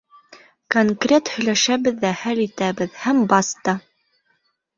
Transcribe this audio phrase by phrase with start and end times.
[0.75, 3.77] Конкрет һөйләшәбеҙ ҙә хәл итәбеҙ һәм баста!